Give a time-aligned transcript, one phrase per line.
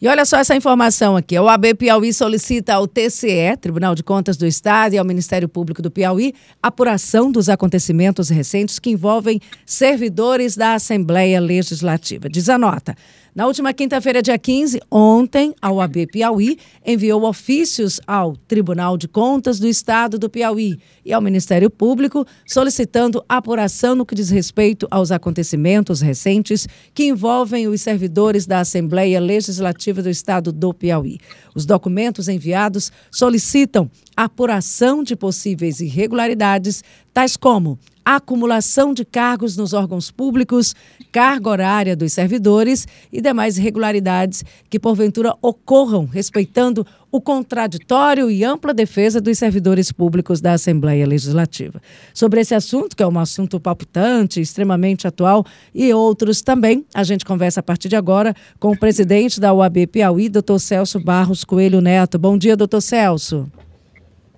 [0.00, 1.36] E olha só essa informação aqui.
[1.36, 5.80] A OAB Piauí solicita ao TCE, Tribunal de Contas do Estado, e ao Ministério Público
[5.80, 12.28] do Piauí apuração dos acontecimentos recentes que envolvem servidores da Assembleia Legislativa.
[12.28, 12.94] Diz a nota.
[13.36, 19.60] Na última quinta-feira, dia 15, ontem, a OAB Piauí enviou ofícios ao Tribunal de Contas
[19.60, 25.12] do Estado do Piauí e ao Ministério Público solicitando apuração no que diz respeito aos
[25.12, 31.18] acontecimentos recentes que envolvem os servidores da Assembleia Legislativa do Estado do Piauí.
[31.56, 40.10] Os documentos enviados solicitam apuração de possíveis irregularidades, tais como acumulação de cargos nos órgãos
[40.10, 40.74] públicos,
[41.10, 48.74] carga horária dos servidores e demais irregularidades que porventura ocorram respeitando o contraditório e ampla
[48.74, 51.80] defesa dos servidores públicos da Assembleia Legislativa.
[52.12, 57.24] Sobre esse assunto, que é um assunto palpitante, extremamente atual, e outros também, a gente
[57.24, 61.80] conversa a partir de agora com o presidente da UAB Piauí, doutor Celso Barros Coelho
[61.80, 62.18] Neto.
[62.18, 63.50] Bom dia, doutor Celso.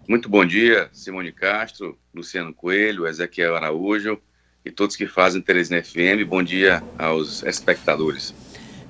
[0.08, 4.18] Muito bom dia, Simone Castro, Luciano Coelho, Ezequiel Araújo
[4.64, 6.24] e todos que fazem Teresina FM.
[6.28, 8.32] Bom dia aos espectadores.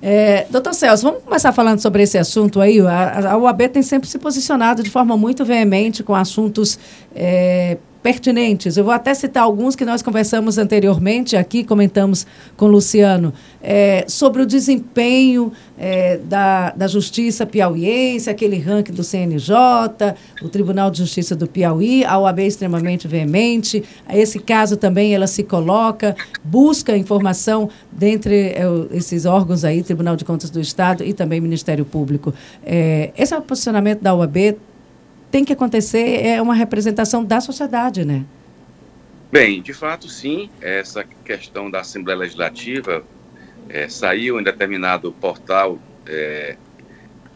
[0.01, 2.79] É, doutor Celso, vamos começar falando sobre esse assunto aí.
[2.79, 6.79] A, a UAB tem sempre se posicionado de forma muito veemente com assuntos
[7.13, 8.77] é, pertinentes.
[8.77, 14.05] Eu vou até citar alguns que nós conversamos anteriormente aqui, comentamos com o Luciano, é,
[14.07, 19.55] sobre o desempenho é, da, da Justiça Piauiense, aquele ranking do CNJ,
[20.41, 23.83] o Tribunal de Justiça do Piauí, a OAB extremamente veemente.
[24.09, 30.23] Esse caso também ela se coloca, busca informação dentre é, esses órgãos aí, Tribunal de
[30.23, 32.33] Contas do Estado e também Ministério Público.
[32.65, 34.55] É, esse é o posicionamento da OAB
[35.31, 38.25] tem que acontecer é uma representação da sociedade, né?
[39.31, 40.49] Bem, de fato, sim.
[40.59, 43.03] Essa questão da Assembleia Legislativa
[43.67, 46.57] é, saiu em determinado portal é,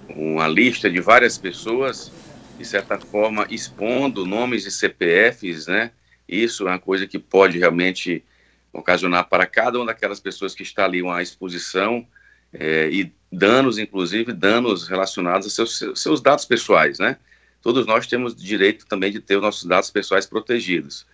[0.10, 2.12] uma lista de várias pessoas,
[2.58, 5.92] de certa forma, expondo nomes de CPFs, né?
[6.28, 8.24] Isso é uma coisa que pode realmente
[8.72, 12.08] ocasionar para cada uma daquelas pessoas que está ali uma exposição
[12.52, 17.18] é, e danos, inclusive danos relacionados a seus, seus dados pessoais, né?
[17.64, 21.08] Todos nós temos direito também de ter os nossos dados pessoais protegidos.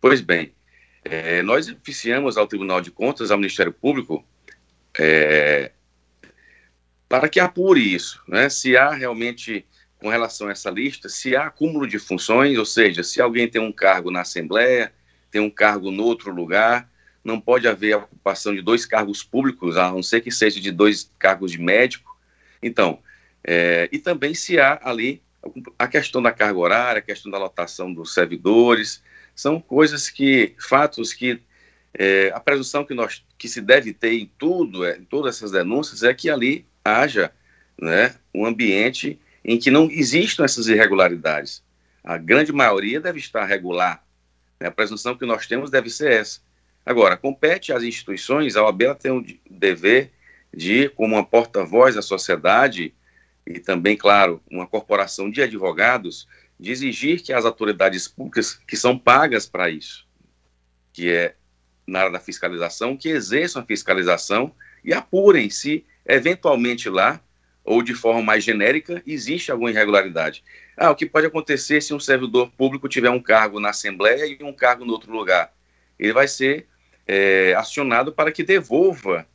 [0.00, 0.52] Pois bem,
[1.04, 4.24] é, nós oficiamos ao Tribunal de Contas, ao Ministério Público,
[4.98, 5.70] é,
[7.06, 8.48] para que apure isso, né?
[8.48, 9.66] se há realmente,
[9.98, 13.60] com relação a essa lista, se há acúmulo de funções, ou seja, se alguém tem
[13.60, 14.92] um cargo na Assembleia,
[15.30, 16.90] tem um cargo no outro lugar,
[17.22, 20.70] não pode haver a ocupação de dois cargos públicos, a não ser que seja de
[20.70, 22.18] dois cargos de médico.
[22.62, 22.98] Então,
[23.44, 25.22] é, e também se há ali
[25.78, 29.02] a questão da carga horária, a questão da lotação dos servidores,
[29.34, 31.40] são coisas que, fatos que
[31.94, 35.50] é, a presunção que, nós, que se deve ter em tudo, é, em todas essas
[35.50, 37.32] denúncias, é que ali haja
[37.80, 41.62] né, um ambiente em que não existam essas irregularidades.
[42.02, 44.04] A grande maioria deve estar regular.
[44.58, 46.40] Né, a presunção que nós temos deve ser essa.
[46.84, 50.10] Agora, compete às instituições, a OAB tem um dever
[50.54, 52.94] de, como uma porta-voz da sociedade,
[53.46, 58.96] e também, claro, uma corporação de advogados, de exigir que as autoridades públicas que são
[58.98, 60.06] pagas para isso,
[60.92, 61.34] que é
[61.86, 64.54] na área da fiscalização, que exerçam a fiscalização
[64.84, 67.20] e apurem se eventualmente lá
[67.64, 70.42] ou de forma mais genérica existe alguma irregularidade.
[70.76, 74.42] Ah, o que pode acontecer se um servidor público tiver um cargo na Assembleia e
[74.42, 75.52] um cargo no outro lugar?
[75.98, 76.66] Ele vai ser
[77.06, 79.26] é, acionado para que devolva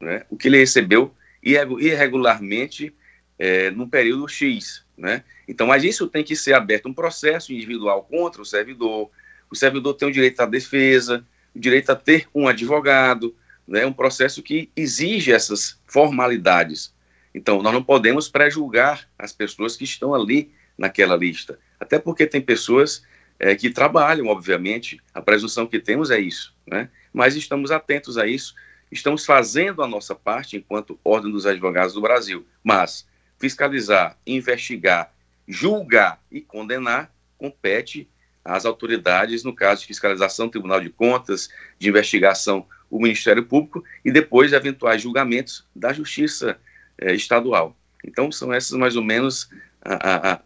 [0.00, 2.94] né, o que ele recebeu irregularmente
[3.38, 5.24] é, num período X, né?
[5.46, 9.10] Então, mas isso tem que ser aberto um processo individual contra o servidor.
[9.50, 11.24] O servidor tem o direito à defesa,
[11.54, 13.34] o direito a ter um advogado,
[13.66, 13.84] né?
[13.86, 16.94] Um processo que exige essas formalidades.
[17.34, 22.40] Então, nós não podemos prejulgar as pessoas que estão ali naquela lista, até porque tem
[22.40, 23.02] pessoas
[23.38, 26.88] é, que trabalham, obviamente, a presunção que temos é isso, né?
[27.12, 28.54] Mas estamos atentos a isso,
[28.90, 33.06] estamos fazendo a nossa parte enquanto Ordem dos Advogados do Brasil, mas
[33.46, 35.12] fiscalizar, investigar,
[35.46, 38.08] julgar e condenar compete
[38.44, 41.48] às autoridades, no caso de fiscalização, Tribunal de Contas,
[41.78, 46.58] de investigação, o Ministério Público e depois eventuais julgamentos da Justiça
[46.98, 47.76] eh, Estadual.
[48.04, 49.48] Então, são essas mais ou menos
[49.84, 50.40] a, a,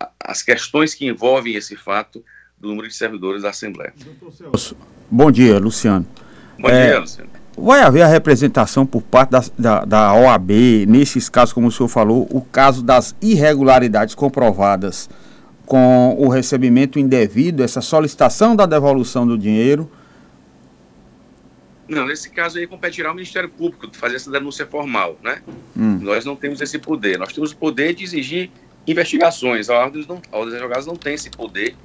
[0.00, 2.22] a, as questões que envolvem esse fato
[2.58, 3.94] do número de servidores da Assembleia.
[5.10, 6.06] Bom dia, Luciano.
[6.58, 7.41] Bom é, dia, Luciano.
[7.56, 11.88] Vai haver a representação por parte da, da, da, OAB, nesses casos, como o senhor
[11.88, 15.08] falou, o caso das irregularidades comprovadas
[15.66, 19.90] com o recebimento indevido, essa solicitação da devolução do dinheiro?
[21.88, 25.42] Não, nesse caso aí competirá ao Ministério Público fazer essa denúncia formal, né?
[25.76, 25.98] Hum.
[26.00, 27.18] Nós não temos esse poder.
[27.18, 28.50] Nós temos o poder de exigir
[28.86, 29.68] investigações.
[29.68, 31.76] A ordem, não, a ordem dos advogados não tem esse poder,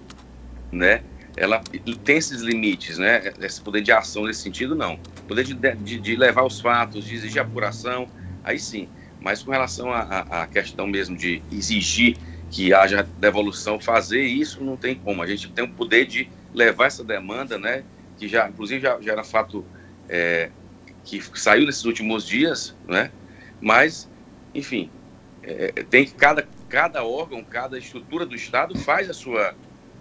[0.71, 1.01] né?
[1.37, 1.61] Ela
[2.03, 3.31] tem esses limites, né?
[3.39, 4.99] Esse poder de ação nesse sentido, não.
[5.27, 8.09] Poder de, de, de levar os fatos, de exigir apuração,
[8.43, 8.89] aí sim.
[9.21, 12.17] Mas com relação à questão mesmo de exigir
[12.49, 15.21] que haja devolução, fazer isso não tem como.
[15.21, 17.83] A gente tem o poder de levar essa demanda, né?
[18.17, 19.63] Que já, inclusive, já, já era fato
[20.09, 20.49] é,
[21.03, 23.11] que saiu nesses últimos dias, né?
[23.61, 24.09] Mas,
[24.53, 24.89] enfim,
[25.43, 29.55] é, tem que cada, cada órgão, cada estrutura do Estado faz a sua,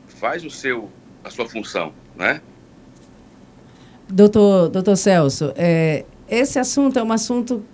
[0.07, 0.91] faz o seu,
[1.27, 2.41] a sua função, né?
[4.09, 7.65] Doutor, doutor Celso, é, esse assunto é um assunto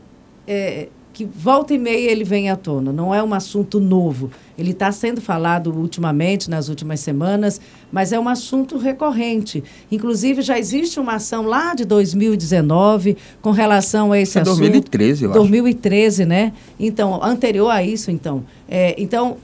[0.46, 4.30] é, que volta e meia ele vem à tona, não é um assunto novo.
[4.56, 7.60] Ele está sendo falado ultimamente, nas últimas semanas,
[7.90, 9.62] mas é um assunto recorrente.
[9.90, 14.58] Inclusive, já existe uma ação lá de 2019 com relação a esse é assunto.
[14.58, 16.28] 2013, eu 2013, acho.
[16.28, 16.52] né?
[16.80, 18.44] Então, anterior a isso, então.
[18.66, 19.36] É, então,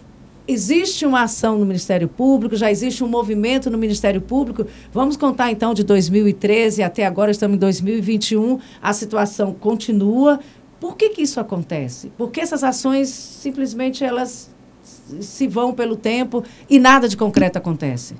[0.48, 4.66] existe uma ação no Ministério Público, já existe um movimento no Ministério Público.
[4.90, 10.40] Vamos contar então de 2013 até agora, estamos em 2021, a situação continua.
[10.80, 12.10] Por que, que isso acontece?
[12.16, 14.50] Porque essas ações simplesmente elas
[15.20, 18.16] se vão pelo tempo e nada de concreto acontece.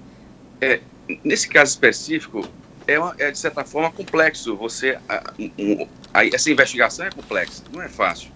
[0.61, 0.81] É,
[1.25, 2.47] nesse caso específico,
[2.87, 4.55] é, uma, é, de certa forma complexo.
[4.57, 8.31] Você, a, um, a, essa investigação é complexa, não é fácil.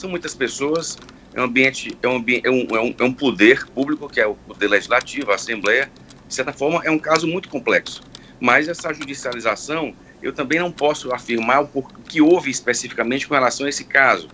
[0.00, 0.96] São muitas pessoas,
[1.36, 4.26] é um ambiente, é um, é um, é um, é um poder público que é
[4.26, 5.90] o poder legislativo, a Assembleia.
[6.26, 8.02] De certa forma, é um caso muito complexo.
[8.40, 13.68] Mas essa judicialização eu também não posso afirmar o que houve especificamente com relação a
[13.68, 14.28] esse caso,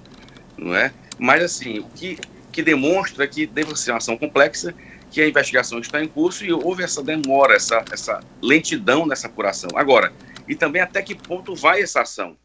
[0.57, 0.93] não é?
[1.19, 2.19] Mas, assim, o que,
[2.53, 4.73] que demonstra que deve ser uma ação complexa,
[5.11, 9.71] que a investigação está em curso e houve essa demora, essa, essa lentidão nessa apuração.
[9.75, 10.13] Agora,
[10.49, 12.37] e também até que ponto vai essa ação?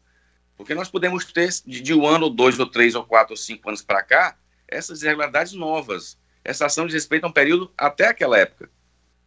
[0.56, 3.68] Porque nós podemos ter, de, de um ano, dois, ou três, ou quatro, ou cinco
[3.68, 4.36] anos para cá,
[4.68, 6.18] essas irregularidades novas.
[6.44, 8.70] Essa ação diz respeito a um período até aquela época.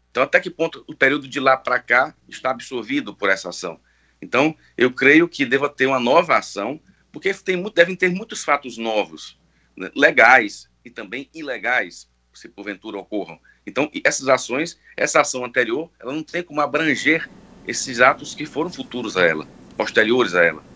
[0.09, 3.79] Então, até que ponto o período de lá para cá está absorvido por essa ação?
[4.21, 6.79] Então, eu creio que deva ter uma nova ação,
[7.11, 9.39] porque tem, devem ter muitos fatos novos,
[9.75, 13.39] né, legais e também ilegais, se porventura ocorram.
[13.65, 17.29] Então, essas ações, essa ação anterior, ela não tem como abranger
[17.67, 19.47] esses atos que foram futuros a ela,
[19.77, 20.70] posteriores a ela.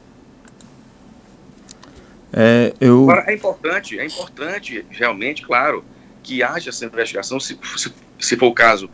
[2.38, 3.04] É, eu...
[3.04, 5.86] Agora, é importante, é importante, realmente, claro,
[6.22, 8.90] que haja essa investigação, se, se, se for o caso,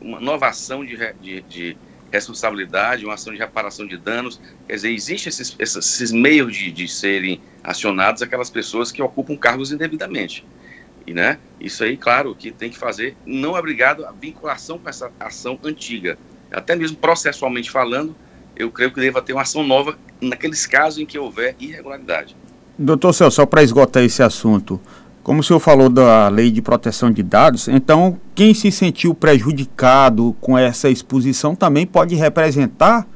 [0.00, 1.76] uma nova ação de, de, de
[2.12, 4.40] responsabilidade, uma ação de reparação de danos.
[4.66, 9.72] Quer dizer, existem esses, esses meios de, de serem acionados aquelas pessoas que ocupam cargos
[9.72, 10.46] indevidamente.
[11.06, 14.88] E, né, isso aí, claro, que tem que fazer, não é obrigado a vinculação com
[14.88, 16.18] essa ação antiga.
[16.52, 18.14] Até mesmo processualmente falando,
[18.54, 22.36] eu creio que deva ter uma ação nova naqueles casos em que houver irregularidade.
[22.82, 24.80] Doutor Celso, só para esgotar esse assunto,
[25.22, 30.34] como o senhor falou da lei de proteção de dados, então quem se sentiu prejudicado
[30.40, 33.06] com essa exposição também pode representar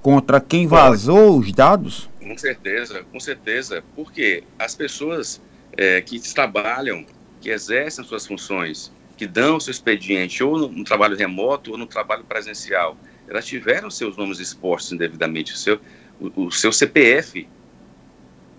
[0.00, 2.08] contra quem vazou os dados?
[2.18, 3.84] Com certeza, com certeza.
[3.94, 5.38] Porque as pessoas
[5.76, 7.04] é, que trabalham,
[7.42, 11.84] que exercem suas funções, que dão seu expediente ou no, no, trabalho remoto ou no
[11.84, 12.96] trabalho presencial,
[13.28, 15.78] elas tiveram seus nomes expostos indevidamente, o seu,
[16.18, 17.46] o, o seu CPF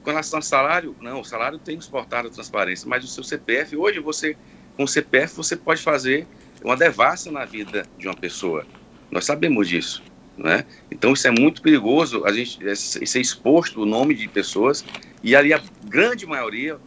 [0.04, 3.76] com relação ao salário, não, o salário tem exportado a transparência, mas o seu CPF,
[3.76, 4.36] hoje você,
[4.76, 6.28] com o CPF, você pode fazer
[6.64, 8.66] uma devassa na vida de uma pessoa.
[9.12, 10.04] Nós sabemos disso.
[10.38, 10.66] Né?
[10.90, 14.84] Então isso é muito perigoso, a gente ser exposto o nome de pessoas
[15.22, 16.80] e ali a grande maioria,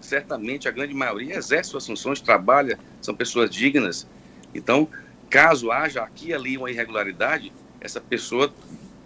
[0.00, 4.08] certamente a grande maioria exerce suas funções, trabalha, são pessoas dignas.
[4.54, 4.88] Então,
[5.28, 8.52] caso haja aqui e ali uma irregularidade, essa pessoa,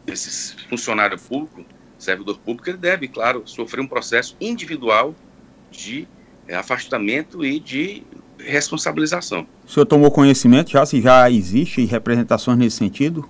[0.07, 1.65] esse funcionário público,
[2.03, 5.15] servidor público, ele deve, claro, sofrer um processo individual
[5.71, 6.07] de
[6.49, 8.03] é, afastamento e de
[8.39, 9.47] responsabilização.
[9.67, 13.29] O senhor tomou conhecimento já se já existe representações nesse sentido?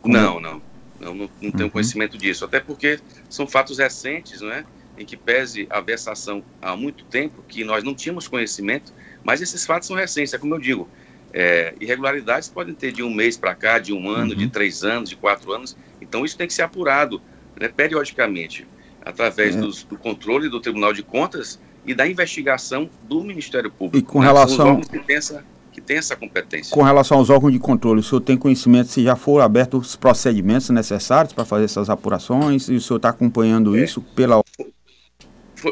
[0.00, 0.14] Como...
[0.14, 0.62] Não, não,
[1.00, 1.70] não, não, não tenho uhum.
[1.70, 2.98] conhecimento disso, até porque
[3.30, 4.64] são fatos recentes, não é?
[4.98, 8.92] Em que pese a versação há muito tempo, que nós não tínhamos conhecimento,
[9.24, 10.88] mas esses fatos são recentes, é como eu digo,
[11.32, 14.38] é, irregularidades podem ter de um mês para cá, de um ano, uhum.
[14.38, 17.22] de três anos, de quatro anos, então isso tem que ser apurado
[17.62, 18.66] né, periodicamente,
[19.04, 19.60] através é.
[19.60, 23.96] dos, do controle do Tribunal de Contas e da investigação do Ministério Público.
[23.96, 26.74] E com né, relação que tem, essa, que tem essa competência.
[26.74, 29.96] Com relação aos órgãos de controle, o senhor tem conhecimento se já foram abertos os
[29.96, 33.84] procedimentos necessários para fazer essas apurações e o senhor está acompanhando é.
[33.84, 34.42] isso pela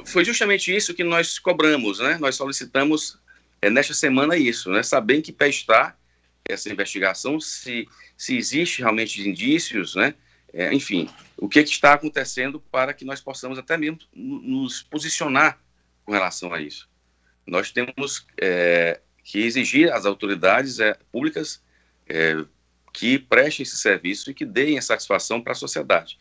[0.07, 2.17] foi, justamente isso que nós cobramos, né?
[2.21, 3.19] Nós solicitamos
[3.61, 4.85] é, nesta semana isso, né?
[4.85, 5.97] Saber em que pé está
[6.49, 10.15] essa investigação, se, se existe realmente indícios, né?
[10.53, 15.61] É, enfim, o que, que, está acontecendo para que nós possamos até mesmo nos posicionar
[16.05, 16.89] com relação a isso.
[17.47, 21.63] Nós temos é, que exigir às autoridades é, públicas
[22.09, 22.45] é,
[22.93, 26.19] que prestem esse serviço e que deem satisfação para a sociedade.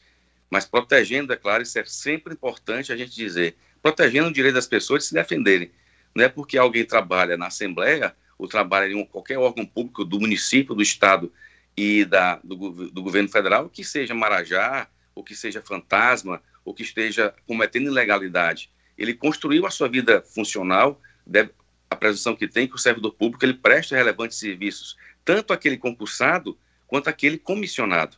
[0.50, 4.68] Mas protegendo, é claro, isso é sempre importante a gente dizer, protegendo o direito das
[4.68, 5.72] pessoas de se defenderem.
[6.16, 10.74] Não é porque alguém trabalha na Assembleia ou trabalha em qualquer órgão público do município,
[10.74, 11.32] do Estado
[11.80, 16.84] e da, do, do governo federal que seja Marajá, ou que seja fantasma, ou que
[16.84, 18.70] esteja cometendo ilegalidade.
[18.98, 21.52] Ele construiu a sua vida funcional, deve,
[21.90, 26.58] a presunção que tem que o servidor público ele presta relevantes serviços, tanto aquele concursado
[26.86, 28.18] quanto aquele comissionado.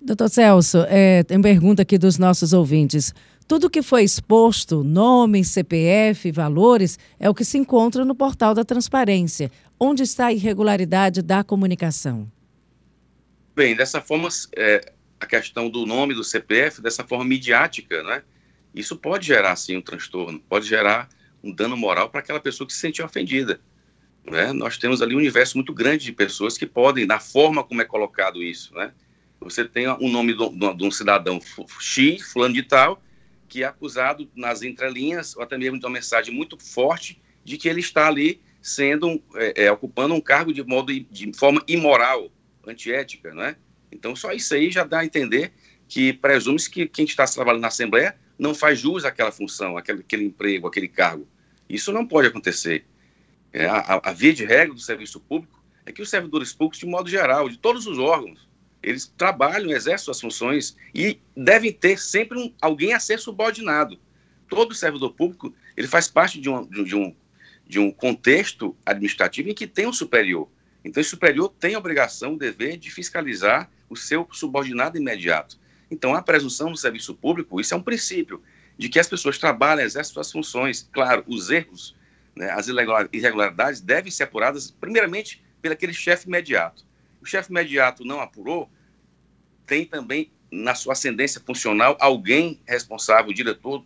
[0.00, 3.12] Doutor Celso, é, tem pergunta aqui dos nossos ouvintes.
[3.46, 8.64] Tudo que foi exposto, nome, CPF, valores, é o que se encontra no portal da
[8.64, 9.52] transparência.
[9.78, 12.30] Onde está a irregularidade da comunicação?
[13.54, 18.22] Bem, dessa forma, é, a questão do nome do CPF, dessa forma midiática, né?
[18.74, 21.08] Isso pode gerar, sim, um transtorno, pode gerar
[21.42, 23.60] um dano moral para aquela pessoa que se sentiu ofendida.
[24.24, 24.52] Né?
[24.52, 27.84] Nós temos ali um universo muito grande de pessoas que podem, na forma como é
[27.84, 28.92] colocado isso, né?
[29.40, 31.38] Você tem um nome de um cidadão
[31.78, 33.02] X, fulano de tal,
[33.46, 37.68] que é acusado nas entrelinhas, ou até mesmo de uma mensagem muito forte, de que
[37.68, 42.28] ele está ali sendo, é, é, ocupando um cargo de modo de forma imoral,
[42.66, 43.56] antiética, não é?
[43.92, 45.52] Então, só isso aí já dá a entender
[45.86, 50.24] que presume-se que quem está trabalhando na Assembleia não faz jus àquela função, àquele, àquele
[50.24, 51.28] emprego, aquele cargo.
[51.68, 52.84] Isso não pode acontecer.
[53.52, 56.86] É, a, a, via de regra do serviço público é que os servidores públicos, de
[56.86, 58.48] modo geral, de todos os órgãos,
[58.82, 63.96] eles trabalham, exercem suas funções e devem ter sempre um, alguém a ser subordinado.
[64.48, 67.14] Todo servidor público ele faz parte de um, de, um,
[67.66, 70.48] de um contexto administrativo em que tem um superior.
[70.84, 75.58] Então, esse superior tem a obrigação, o dever de fiscalizar o seu subordinado imediato.
[75.90, 78.42] Então, a presunção no serviço público, isso é um princípio,
[78.78, 80.88] de que as pessoas trabalham, exercem suas funções.
[80.92, 81.96] Claro, os erros,
[82.36, 82.68] né, as
[83.12, 86.84] irregularidades devem ser apuradas, primeiramente, pelo aquele chefe imediato.
[87.20, 88.70] O chefe imediato não apurou,
[89.66, 93.84] tem também na sua ascendência funcional alguém responsável, o diretor,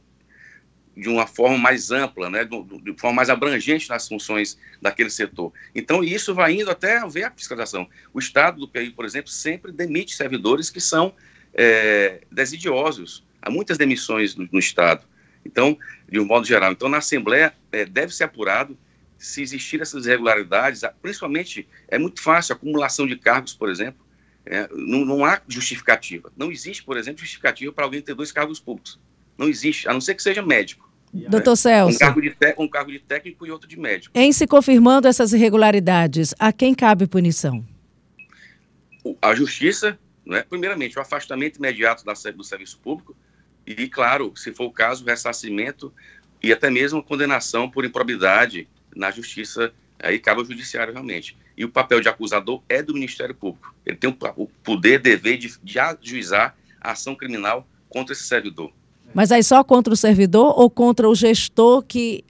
[0.97, 5.53] de uma forma mais ampla, né, de, de forma mais abrangente nas funções daquele setor.
[5.75, 7.89] Então, isso vai indo até haver a fiscalização.
[8.13, 11.15] O Estado do PI, por exemplo, sempre demite servidores que são
[11.55, 13.25] é, desidiosos.
[13.41, 15.05] Há muitas demissões no, no, Estado.
[15.45, 15.79] Então,
[16.11, 16.73] de um modo geral.
[16.73, 18.77] Então, na Assembleia, é, deve ser apurado
[19.17, 24.01] se existir essas irregularidades, principalmente, é muito fácil, acumulação de cargos, por exemplo,
[24.47, 26.33] é, não, não, há justificativa.
[26.37, 28.99] Não existe, por exemplo, justificativa para alguém ter dois cargos públicos.
[29.41, 30.93] Não existe, a não ser que seja médico.
[31.15, 31.97] Doutor Celso.
[31.97, 34.13] Um cargo, de um cargo de técnico e outro de médico.
[34.15, 37.67] Em se confirmando essas irregularidades, a quem cabe punição?
[39.23, 40.45] A justiça, né?
[40.47, 43.17] primeiramente, o afastamento imediato da, do serviço público
[43.67, 45.91] e, claro, se for o caso, o ressarcimento
[46.43, 51.35] e até mesmo condenação por improbidade na justiça, aí cabe ao judiciário realmente.
[51.57, 53.75] E o papel de acusador é do Ministério Público.
[53.87, 58.71] Ele tem o poder, dever de, de ajuizar a ação criminal contra esse servidor.
[59.13, 62.25] Mas aí só contra o servidor ou contra o gestor que.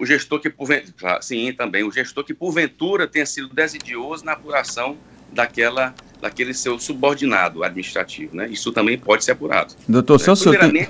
[0.00, 4.96] O gestor que, porventura, sim, também, o gestor que porventura tenha sido desidioso na apuração
[5.32, 8.48] daquela, daquele seu subordinado administrativo, né?
[8.48, 9.74] Isso também pode ser apurado.
[9.88, 10.88] Doutor, é, senhor tem...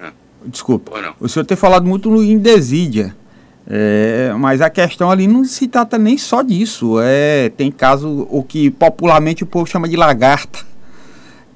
[0.00, 0.12] ah,
[0.44, 3.14] Desculpa, o senhor tem falado muito em desídia.
[3.68, 7.00] É, mas a questão ali não se trata nem só disso.
[7.00, 10.64] É, tem caso o que popularmente o povo chama de lagarta.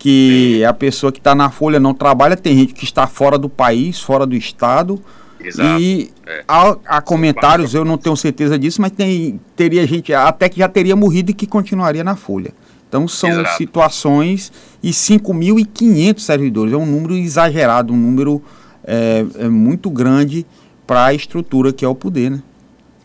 [0.01, 0.65] Que Sim.
[0.65, 4.01] a pessoa que está na folha não trabalha, tem gente que está fora do país,
[4.01, 4.99] fora do estado.
[5.39, 5.81] Exato.
[5.81, 6.43] E é.
[6.49, 10.69] há, há comentários, eu não tenho certeza disso, mas tem, teria gente até que já
[10.69, 12.53] teria morrido e que continuaria na folha.
[12.89, 13.57] Então são Exato.
[13.57, 14.51] situações
[14.83, 18.43] e 5.500 servidores, é um número exagerado, um número
[18.85, 20.45] é, é muito grande
[20.87, 22.43] para a estrutura que é o poder, né?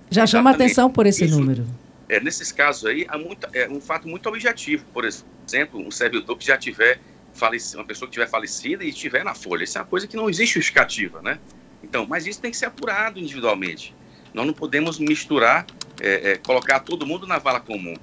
[0.09, 1.65] Já chama atenção por esse Isso, número.
[2.07, 4.85] É, nesses casos aí, há muito, é um fato muito objetivo.
[4.93, 6.99] Por exemplo, um servidor que já tiver
[7.33, 9.63] falecido, uma pessoa que tiver falecida e estiver na folha.
[9.63, 11.39] Isso é uma coisa que não existe justificativa, né?
[11.83, 13.93] Então, mas isso tem que ser apurado individualmente.
[14.33, 15.65] Nós não podemos misturar,
[16.01, 17.95] é, é, colocar todo mundo na vala comum.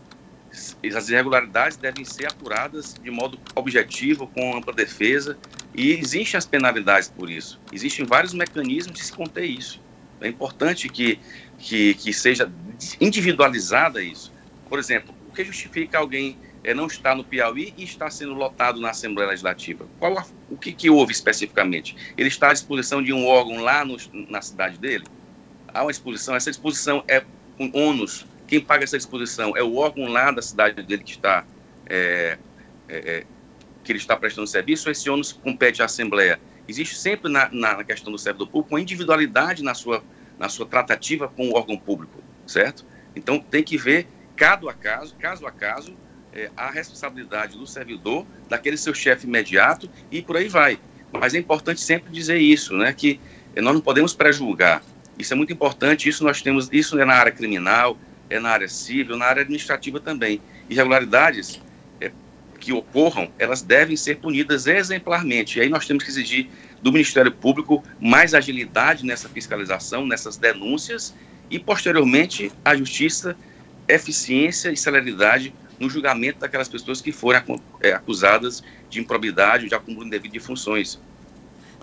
[0.50, 5.38] As irregularidades devem ser apuradas de modo objetivo, com ampla defesa,
[5.74, 7.58] e existem as penalidades por isso.
[7.72, 9.80] Existem vários mecanismos de se conter isso.
[10.20, 11.18] É importante que,
[11.62, 12.50] que, que seja
[13.00, 14.32] individualizada isso.
[14.68, 18.80] Por exemplo, o que justifica alguém é, não estar no Piauí e estar sendo lotado
[18.80, 19.86] na Assembleia Legislativa?
[19.98, 21.96] Qual a, o que, que houve especificamente?
[22.18, 23.96] Ele está à disposição de um órgão lá no,
[24.28, 25.04] na cidade dele?
[25.72, 27.24] Há uma exposição, essa exposição é
[27.56, 28.26] com ônus.
[28.48, 31.46] Quem paga essa exposição é o órgão lá da cidade dele que está
[31.86, 32.38] é,
[32.88, 33.24] é,
[33.84, 36.40] que ele está prestando serviço, esse ônus compete à Assembleia.
[36.68, 40.04] Existe sempre na, na questão do servidor público uma individualidade na sua,
[40.42, 42.84] na sua tratativa com o órgão público, certo?
[43.14, 45.96] Então tem que ver caso a caso, caso a caso,
[46.32, 50.80] é, a responsabilidade do servidor, daquele seu chefe imediato e por aí vai.
[51.12, 52.92] Mas é importante sempre dizer isso, né?
[52.92, 53.20] Que
[53.54, 54.82] nós não podemos prejulgar.
[55.16, 56.08] Isso é muito importante.
[56.08, 57.96] Isso nós temos, isso é na área criminal,
[58.28, 60.42] é na área civil, na área administrativa também.
[60.68, 61.60] Irregularidades
[62.62, 65.58] que ocorram, elas devem ser punidas exemplarmente.
[65.58, 66.48] E aí nós temos que exigir
[66.80, 71.12] do Ministério Público mais agilidade nessa fiscalização, nessas denúncias
[71.50, 73.36] e posteriormente a Justiça
[73.88, 79.74] eficiência e celeridade no julgamento daquelas pessoas que foram é, acusadas de improbidade ou de
[79.74, 81.00] acúmulo indevido de funções.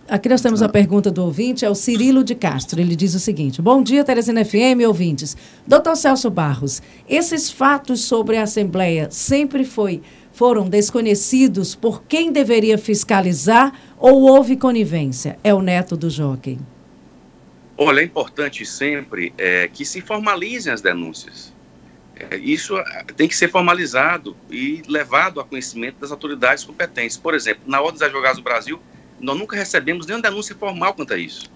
[0.10, 2.82] Aqui nós temos a pergunta do ouvinte, é o Cirilo de Castro.
[2.82, 5.38] Ele diz o seguinte: Bom dia, Teresina FM, ouvintes.
[5.68, 10.02] Doutor Celso Barros, esses fatos sobre a Assembleia sempre foi,
[10.40, 15.38] foram desconhecidos por quem deveria fiscalizar ou houve conivência?
[15.44, 16.58] É o neto do Joaquim.
[17.78, 21.52] Olha, é importante sempre é, que se formalizem as denúncias.
[22.16, 27.18] É, isso é, tem que ser formalizado e levado a conhecimento das autoridades competentes.
[27.18, 28.80] Por exemplo, na Ordem dos Advogados do Brasil,
[29.20, 31.52] nós nunca recebemos nenhuma denúncia formal quanto a isso.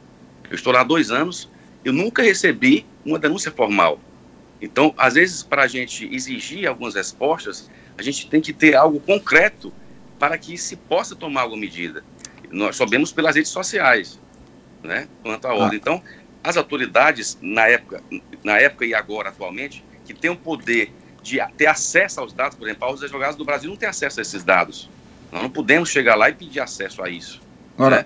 [0.50, 1.50] Eu estou lá há dois anos,
[1.86, 3.98] eu nunca recebi uma denúncia formal.
[4.62, 9.00] Então, às vezes, para a gente exigir algumas respostas, a gente tem que ter algo
[9.00, 9.74] concreto
[10.20, 12.04] para que se possa tomar alguma medida.
[12.52, 14.20] Nós sabemos pelas redes sociais,
[14.84, 15.56] né, quanto à ah.
[15.56, 15.80] ordem.
[15.80, 16.02] Então,
[16.44, 18.04] as autoridades, na época,
[18.44, 22.68] na época e agora, atualmente, que tem o poder de ter acesso aos dados, por
[22.68, 24.90] exemplo, os advogados do Brasil não têm acesso a esses dados.
[25.32, 27.42] Nós não podemos chegar lá e pedir acesso a isso.
[27.78, 28.06] Né?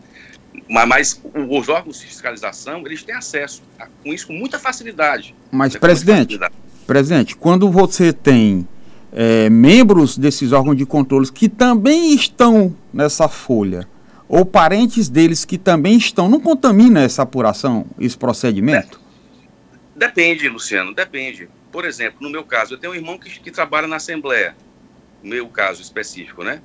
[0.70, 5.36] Mas, mas, os órgãos de fiscalização, eles têm acesso a, com isso com muita facilidade.
[5.52, 6.54] Mas, presidente, facilidade.
[6.86, 8.68] presidente, quando você tem
[9.12, 13.88] é, membros desses órgãos de controle que também estão nessa folha,
[14.28, 19.00] ou parentes deles que também estão, não contamina essa apuração, esse procedimento?
[19.96, 21.50] Depende, Luciano, depende.
[21.72, 24.56] Por exemplo, no meu caso, eu tenho um irmão que, que trabalha na Assembleia,
[25.24, 26.62] no meu caso específico, né?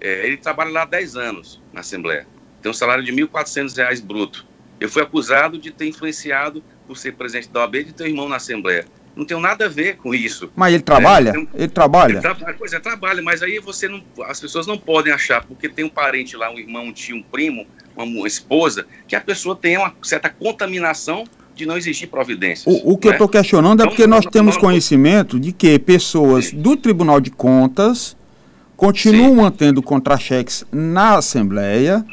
[0.00, 2.26] É, ele trabalha lá há 10 anos na Assembleia.
[2.62, 4.46] Tem um salário de R$ 1.400 bruto.
[4.80, 8.28] Eu fui acusado de ter influenciado, por ser presidente da OAB, de ter um irmão
[8.28, 8.86] na Assembleia.
[9.16, 10.50] Não tem nada a ver com isso.
[10.56, 11.30] Mas ele trabalha?
[11.30, 12.12] É, ele trabalha?
[12.12, 14.02] Ele tra pois é, trabalha, mas aí você não.
[14.24, 17.22] As pessoas não podem achar, porque tem um parente lá, um irmão, um tio, um
[17.22, 21.24] primo, uma, uma esposa, que a pessoa tem uma certa contaminação
[21.54, 22.66] de não existir providências.
[22.66, 23.12] O, o que né?
[23.12, 26.60] eu estou questionando é então, porque nós temos conhecimento de que pessoas Sim.
[26.60, 28.16] do Tribunal de Contas
[28.76, 29.36] continuam Sim.
[29.36, 32.04] mantendo contra-cheques na Assembleia,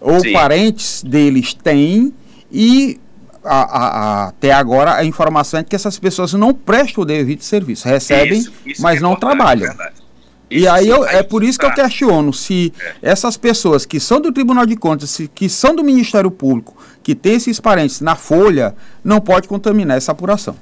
[0.00, 0.32] ou Sim.
[0.32, 2.14] parentes deles têm,
[2.50, 2.98] e
[3.46, 7.88] a, a, até agora a informação é que essas pessoas não prestam o devido serviço,
[7.88, 9.70] recebem, isso, isso mas é não trabalham.
[9.70, 10.06] Isso,
[10.48, 12.96] e aí eu, é por isso que eu questiono se é.
[13.02, 17.34] essas pessoas que são do Tribunal de Contas, que são do Ministério Público, que tem
[17.34, 20.56] esses parentes na folha, não pode contaminar essa apuração.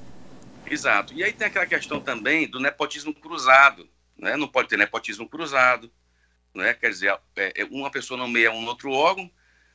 [0.67, 1.13] Exato.
[1.15, 3.87] E aí tem aquela questão também do nepotismo cruzado.
[4.19, 4.37] Né?
[4.37, 5.91] Não pode ter nepotismo cruzado.
[6.55, 6.73] Né?
[6.75, 9.31] Quer dizer, é, é uma pessoa nomeia um outro órgão.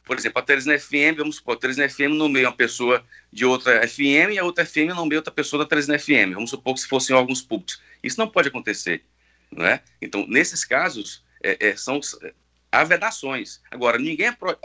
[0.09, 3.87] Por exemplo, a Teresina FM, vamos supor, a Teresina FM nomeia uma pessoa de outra
[3.87, 6.33] FM e a outra FM nomeia outra pessoa da Teresina FM.
[6.33, 7.79] Vamos supor que se fossem órgãos públicos.
[8.01, 9.05] Isso não pode acontecer.
[9.51, 9.81] Né?
[10.01, 11.99] Então, nesses casos, é, é, são,
[12.71, 13.61] há vedações.
[13.69, 14.57] Agora, ninguém é pro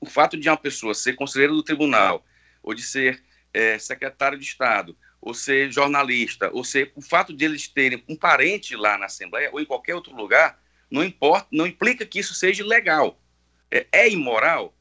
[0.00, 2.24] o fato de uma pessoa ser conselheiro do tribunal,
[2.62, 7.44] ou de ser é, secretário de Estado, ou ser jornalista, ou ser o fato de
[7.44, 10.58] eles terem um parente lá na Assembleia ou em qualquer outro lugar,
[10.90, 13.20] não importa, não implica que isso seja legal.
[13.70, 14.72] É, é imoral?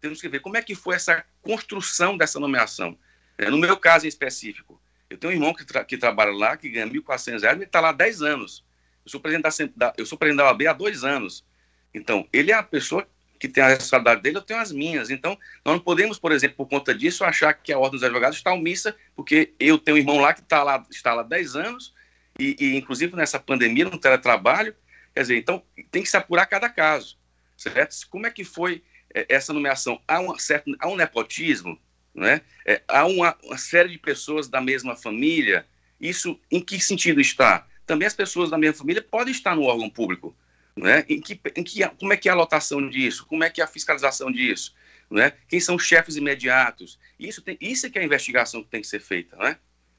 [0.00, 2.96] Temos que ver como é que foi essa construção dessa nomeação.
[3.36, 6.56] É, no meu caso em específico, eu tenho um irmão que, tra que trabalha lá,
[6.56, 8.64] que ganha 1.400 reais, ele está lá há 10 anos.
[9.04, 11.44] Eu sou presidente da, eu sou presidente da OAB há dois anos.
[11.92, 13.06] Então, ele é a pessoa
[13.38, 15.08] que tem a responsabilidade dele, eu tenho as minhas.
[15.08, 18.36] Então, nós não podemos, por exemplo, por conta disso, achar que a Ordem dos Advogados
[18.36, 21.94] está omissa, porque eu tenho um irmão lá que está lá, está lá 10 anos,
[22.38, 24.74] e, e, inclusive nessa pandemia, no teletrabalho.
[25.14, 27.18] Quer dizer, então, tem que se apurar cada caso,
[27.56, 27.96] certo?
[28.10, 28.82] Como é que foi
[29.14, 30.00] essa nomeação?
[30.06, 31.78] Há, uma certa, há um nepotismo,
[32.14, 32.40] né?
[32.66, 35.66] É, há uma, uma série de pessoas da mesma família.
[36.00, 37.66] Isso, em que sentido está?
[37.86, 40.34] Também as pessoas da mesma família podem estar no órgão público,
[40.76, 41.04] né?
[41.08, 43.26] Em que, em que, como é que é a lotação disso?
[43.26, 44.74] Como é que é a fiscalização disso?
[45.10, 45.32] Né?
[45.48, 46.98] Quem são os chefes imediatos?
[47.18, 49.36] Isso, tem, isso é que é a investigação que tem que ser feita.
[49.36, 49.56] Né?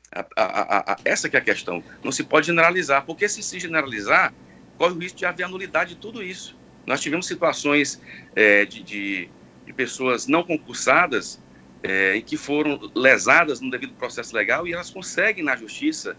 [0.09, 1.83] A, a, a, essa que é a questão.
[2.01, 4.33] Não se pode generalizar, porque se se generalizar,
[4.77, 6.57] corre o risco de haver anulidade de tudo isso.
[6.85, 8.01] Nós tivemos situações
[8.35, 9.29] é, de, de,
[9.65, 11.41] de, pessoas não concursadas
[11.83, 16.15] é, e que foram lesadas no devido processo legal e elas conseguem na justiça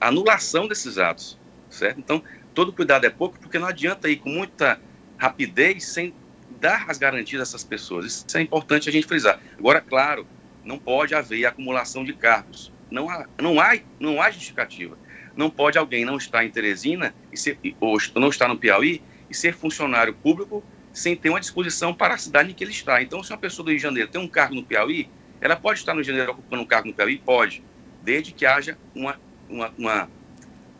[0.00, 1.38] a anulação desses atos,
[1.70, 1.98] certo?
[2.00, 2.22] Então,
[2.54, 4.80] todo cuidado é pouco, porque não adianta ir com muita
[5.18, 6.14] rapidez sem
[6.60, 8.06] dar as garantias a essas pessoas.
[8.06, 9.40] Isso é importante a gente frisar.
[9.58, 10.26] Agora, claro,
[10.64, 12.72] não pode haver acumulação de cargos.
[12.90, 14.98] Não há, não há, não há justificativa.
[15.36, 19.34] Não pode alguém não estar em Teresina e ser, ou não estar no Piauí e
[19.34, 20.62] ser funcionário público
[20.92, 23.02] sem ter uma disposição para a cidade em que ele está.
[23.02, 25.10] Então, se uma pessoa do Rio de Janeiro tem um cargo no Piauí,
[25.40, 27.18] ela pode estar no Rio de Janeiro ocupando um cargo no Piauí?
[27.18, 27.62] Pode,
[28.02, 30.08] desde que haja uma, uma, uma,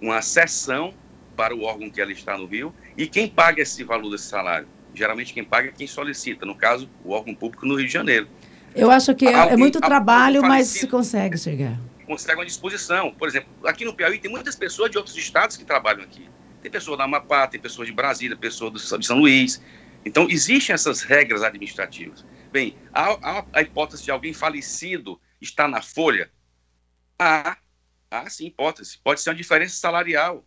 [0.01, 0.95] uma sessão
[1.37, 2.75] para o órgão que ela está no Rio.
[2.97, 4.67] E quem paga esse valor desse salário?
[4.95, 8.27] Geralmente quem paga é quem solicita, no caso, o órgão público no Rio de Janeiro.
[8.75, 11.79] Eu acho que é, alguém, é muito trabalho, mas se consegue chegar.
[12.07, 13.13] Consegue uma disposição.
[13.13, 16.29] Por exemplo, aqui no Piauí tem muitas pessoas de outros estados que trabalham aqui.
[16.67, 19.63] Tem pessoas da Amapá, tem pessoas de Brasília, pessoas de São Luís.
[20.05, 22.27] Então, existem essas regras administrativas.
[22.51, 26.29] Bem, há, há a hipótese de alguém falecido estar na folha?
[27.17, 27.57] Há,
[28.11, 28.99] há sim hipótese.
[28.99, 30.45] Pode ser uma diferença salarial.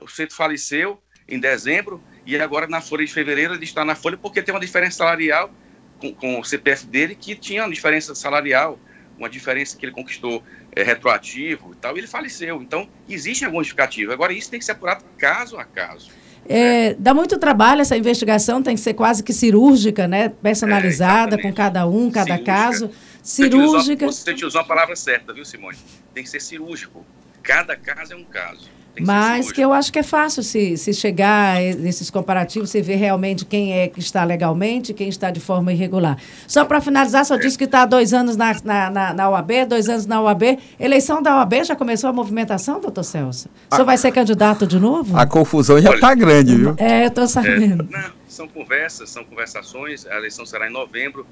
[0.00, 4.16] O sujeito faleceu em dezembro e agora na folha de fevereiro ele está na folha
[4.16, 5.52] porque tem uma diferença salarial
[6.00, 8.80] com, com o CPF dele que tinha uma diferença salarial,
[9.18, 10.42] uma diferença que ele conquistou
[10.78, 12.62] é, retroativo e tal, e ele faleceu.
[12.62, 14.12] Então, existe alguma justificativa.
[14.12, 16.10] Agora, isso tem que ser apurado caso a caso.
[16.48, 20.28] É, dá muito trabalho essa investigação, tem que ser quase que cirúrgica, né?
[20.28, 22.52] Personalizada é, com cada um, cada cirúrgica.
[22.52, 22.90] caso.
[23.22, 24.06] Cirúrgica.
[24.06, 25.76] Você te usou a palavra certa, viu, Simone?
[26.14, 27.04] Tem que ser cirúrgico.
[27.42, 28.70] Cada caso é um caso.
[29.00, 33.44] Mas que eu acho que é fácil se, se chegar nesses comparativos, você ver realmente
[33.44, 36.16] quem é que está legalmente quem está de forma irregular.
[36.46, 39.66] Só para finalizar, só disse que está há dois anos na, na, na, na UAB,
[39.68, 40.58] dois anos na UAB.
[40.78, 43.48] Eleição da UAB, já começou a movimentação, doutor Celso?
[43.70, 45.16] O senhor vai ser candidato de novo?
[45.16, 46.74] A confusão já está grande, viu?
[46.78, 47.88] É, eu estou sabendo.
[47.92, 50.06] É, não, são conversas, são conversações.
[50.06, 51.26] A eleição será em novembro.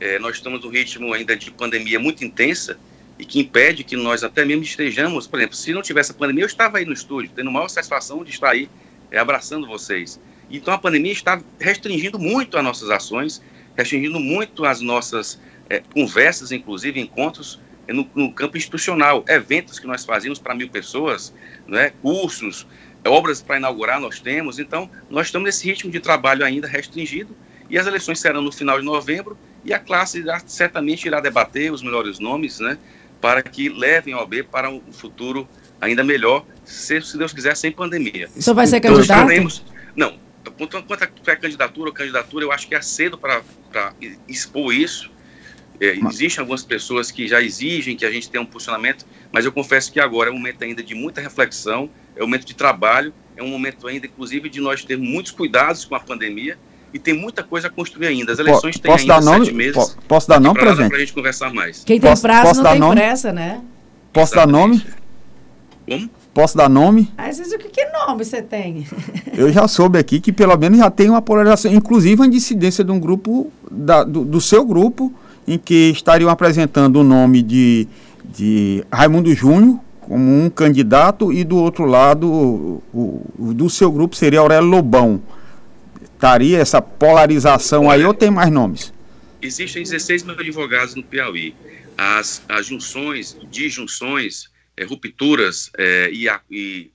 [0.00, 2.76] É, nós estamos no ritmo ainda de pandemia muito intensa
[3.22, 6.42] e que impede que nós até mesmo estejamos, por exemplo, se não tivesse a pandemia,
[6.42, 8.68] eu estava aí no estúdio, tendo maior satisfação de estar aí
[9.12, 10.20] é, abraçando vocês.
[10.50, 13.40] Então a pandemia está restringindo muito as nossas ações,
[13.76, 19.86] restringindo muito as nossas é, conversas, inclusive encontros é, no, no, campo institucional, eventos que
[19.86, 21.32] nós fazíamos para mil pessoas,
[21.64, 22.66] né, cursos,
[23.06, 24.58] obras para inaugurar nós temos.
[24.58, 27.36] Então nós estamos nesse ritmo de trabalho ainda restringido
[27.70, 31.84] e as eleições serão no final de novembro e a classe certamente irá debater os
[31.84, 32.76] melhores nomes, né?
[33.22, 35.48] Para que levem a OAB para um futuro
[35.80, 38.28] ainda melhor, se, se Deus quiser, sem pandemia.
[38.36, 39.28] Isso vai ser candidato?
[39.28, 40.18] Teremos, não,
[40.58, 43.42] quanto, quanto a candidatura ou candidatura, eu acho que é cedo para
[44.28, 45.08] expor isso.
[45.80, 49.52] É, existem algumas pessoas que já exigem que a gente tenha um posicionamento, mas eu
[49.52, 53.14] confesso que agora é um momento ainda de muita reflexão, é um momento de trabalho,
[53.36, 56.58] é um momento ainda, inclusive, de nós ter muitos cuidados com a pandemia
[56.92, 58.32] e tem muita coisa a construir ainda.
[58.32, 59.96] As eleições têm ainda dar nome, sete meses.
[60.06, 60.88] Posso dar nome, presidente?
[60.88, 61.82] Para a gente conversar mais.
[61.84, 62.96] Quem tem posso, prazo posso não tem nome?
[62.96, 63.60] pressa, né?
[64.12, 64.52] Posso Exatamente.
[64.52, 64.84] dar nome?
[65.88, 66.10] Como?
[66.34, 67.12] Posso dar nome?
[67.16, 68.86] Às vezes, o que, que nome você tem?
[69.36, 72.90] Eu já soube aqui que pelo menos já tem uma polarização, inclusive a dissidência de
[72.90, 75.12] um grupo, da, do, do, seu grupo,
[75.46, 77.86] em que estariam apresentando o nome de,
[78.24, 83.90] de Raimundo Júnior como um candidato e do outro lado, o, o, o do seu
[83.90, 85.20] grupo seria Aurélio Lobão
[86.22, 88.94] estaria essa polarização aí ou tem mais nomes?
[89.42, 91.52] Existem 16 mil advogados no Piauí.
[91.98, 96.92] As, as junções, disjunções, é, rupturas é, e, a, e,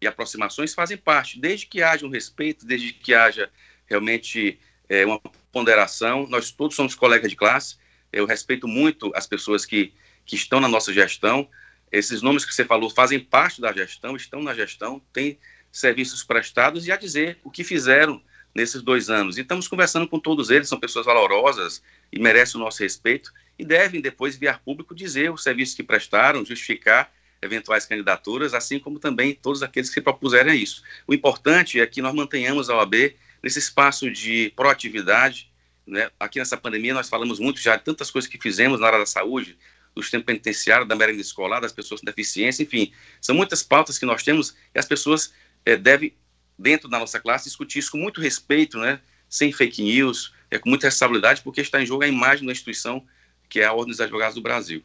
[0.00, 3.48] e, aproximações fazem parte, desde que haja um respeito, desde que haja
[3.86, 4.58] realmente
[4.88, 5.20] é, uma
[5.52, 6.26] ponderação.
[6.28, 7.76] Nós todos somos colegas de classe.
[8.12, 9.92] Eu respeito muito as pessoas que,
[10.26, 11.48] que estão na nossa gestão.
[11.92, 15.38] Esses nomes que você falou fazem parte da gestão, estão na gestão, têm
[15.70, 18.20] serviços prestados e a dizer o que fizeram
[18.54, 19.36] nesses dois anos.
[19.36, 23.64] E estamos conversando com todos eles, são pessoas valorosas e merecem o nosso respeito e
[23.64, 27.12] devem depois vir público dizer os serviços que prestaram, justificar
[27.42, 30.82] eventuais candidaturas, assim como também todos aqueles que se propuserem a isso.
[31.06, 35.50] O importante é que nós mantenhamos a OAB nesse espaço de proatividade.
[35.86, 36.10] Né?
[36.18, 39.06] Aqui nessa pandemia nós falamos muito já de tantas coisas que fizemos na área da
[39.06, 39.58] saúde,
[39.94, 44.06] do sistema penitenciário, da merenda escolar, das pessoas com deficiência, enfim, são muitas pautas que
[44.06, 45.32] nós temos e as pessoas
[45.64, 46.12] é, devem
[46.58, 50.68] dentro da nossa classe, discutir isso com muito respeito, né, sem fake news, é, com
[50.68, 53.04] muita responsabilidade, porque está em jogo a imagem da instituição
[53.48, 54.82] que é a Ordem dos Advogados do Brasil.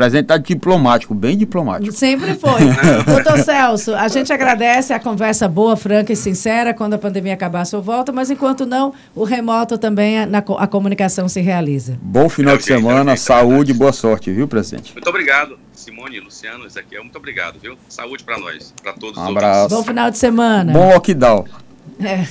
[0.00, 1.92] O presidente está diplomático, bem diplomático.
[1.92, 2.60] Sempre foi.
[3.04, 6.72] Doutor Celso, a gente agradece a conversa boa, franca e sincera.
[6.72, 11.28] Quando a pandemia acabar, sua volta, mas enquanto não, o remoto também, a, a comunicação
[11.28, 11.98] se realiza.
[12.00, 14.94] Bom final de semana, saúde e boa sorte, viu, presidente?
[14.94, 17.02] Muito obrigado, Simone, Luciano, Ezequiel.
[17.02, 17.76] Muito obrigado, viu?
[17.86, 19.18] Saúde para nós, para todos.
[19.18, 19.74] Um abraço.
[19.74, 20.72] Bom final de semana.
[20.72, 21.44] Bom lockdown.
[22.02, 22.26] É.